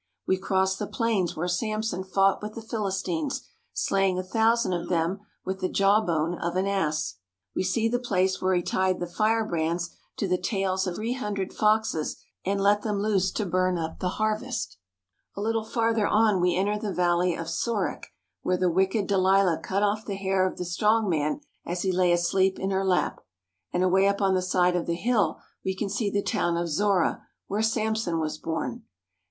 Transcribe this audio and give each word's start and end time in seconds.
We 0.25 0.39
cross 0.39 0.77
the 0.77 0.87
plains 0.87 1.37
where 1.37 1.47
Samson 1.47 2.03
fought 2.03 2.41
with 2.41 2.55
the 2.55 2.61
Philistines, 2.63 3.47
slaying 3.71 4.17
a 4.17 4.23
thousand 4.23 4.73
of 4.73 4.89
them 4.89 5.19
with 5.45 5.59
the 5.59 5.69
jawbone 5.69 6.39
of 6.39 6.55
an 6.55 6.65
ass. 6.65 7.17
We 7.55 7.61
see 7.63 7.87
the 7.87 7.99
place 7.99 8.41
where 8.41 8.55
he 8.55 8.63
tied 8.63 8.99
the 8.99 9.05
firebrands 9.05 9.91
to 10.17 10.27
the 10.27 10.39
tails 10.41 10.87
of 10.87 10.95
three 10.95 11.13
hundred 11.13 11.53
foxes 11.53 12.15
and 12.43 12.59
let 12.59 12.81
them 12.81 12.99
loose 12.99 13.29
to 13.33 13.45
burn 13.45 13.77
up 13.77 13.99
the 13.99 14.09
harvest. 14.17 14.77
A 15.35 15.39
little 15.39 15.63
far 15.63 15.93
26 15.93 15.93
BY 15.99 16.03
RAILWAY 16.03 16.03
TO 16.03 16.09
THE 16.09 16.13
LAND 16.15 16.33
OF 16.33 16.33
JUDEA 16.33 16.33
ther 16.33 16.33
on 16.33 16.41
we 16.41 16.55
enter 16.55 16.79
the 16.79 16.95
valley 16.95 17.35
of 17.35 17.47
Sorek, 17.47 18.05
where 18.41 18.57
the 18.57 18.71
wicked 18.71 19.05
Delilah 19.05 19.59
cut 19.61 19.83
off 19.83 20.03
the 20.05 20.15
hair 20.15 20.47
of 20.47 20.57
the 20.57 20.65
strong 20.65 21.07
man 21.09 21.41
as 21.63 21.83
he 21.83 21.91
lay 21.91 22.11
asleep 22.11 22.57
in 22.57 22.71
her 22.71 22.83
lap, 22.83 23.21
and 23.71 23.83
away 23.83 24.07
up 24.07 24.19
on 24.19 24.33
the 24.33 24.41
side 24.41 24.75
of 24.75 24.87
the 24.87 24.95
hill 24.95 25.39
we 25.63 25.75
can 25.75 25.89
see 25.89 26.09
the 26.09 26.23
town 26.23 26.57
of 26.57 26.69
Zorah, 26.69 27.21
where 27.45 27.61
Samson 27.61 28.17
was 28.19 28.39
born. 28.39 28.85